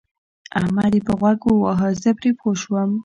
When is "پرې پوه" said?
2.17-2.53